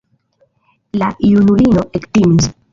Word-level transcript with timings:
La 1.03 1.11
junulino 1.29 1.87
ektimis. 2.03 2.53